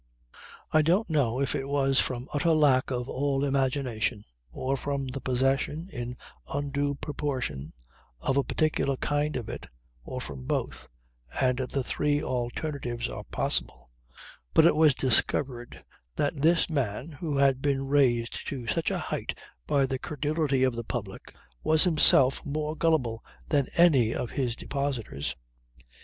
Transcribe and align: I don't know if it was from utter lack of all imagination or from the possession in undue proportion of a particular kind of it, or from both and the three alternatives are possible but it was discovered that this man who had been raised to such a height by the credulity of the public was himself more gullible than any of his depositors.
I 0.71 0.81
don't 0.81 1.11
know 1.11 1.39
if 1.39 1.53
it 1.53 1.65
was 1.67 1.99
from 1.99 2.27
utter 2.33 2.53
lack 2.53 2.89
of 2.89 3.07
all 3.07 3.43
imagination 3.45 4.25
or 4.51 4.75
from 4.75 5.05
the 5.05 5.21
possession 5.21 5.89
in 5.93 6.17
undue 6.51 6.95
proportion 6.95 7.71
of 8.19 8.35
a 8.35 8.43
particular 8.43 8.97
kind 8.97 9.35
of 9.35 9.47
it, 9.47 9.67
or 10.03 10.19
from 10.19 10.47
both 10.47 10.87
and 11.39 11.59
the 11.59 11.83
three 11.83 12.19
alternatives 12.19 13.09
are 13.09 13.25
possible 13.25 13.91
but 14.55 14.65
it 14.65 14.75
was 14.75 14.95
discovered 14.95 15.85
that 16.15 16.41
this 16.41 16.67
man 16.67 17.09
who 17.11 17.37
had 17.37 17.61
been 17.61 17.85
raised 17.85 18.47
to 18.47 18.65
such 18.65 18.89
a 18.89 18.97
height 18.97 19.37
by 19.67 19.85
the 19.85 19.99
credulity 19.99 20.63
of 20.63 20.73
the 20.75 20.83
public 20.83 21.31
was 21.61 21.83
himself 21.83 22.43
more 22.43 22.75
gullible 22.75 23.23
than 23.49 23.67
any 23.77 24.15
of 24.15 24.31
his 24.31 24.55
depositors. 24.55 25.35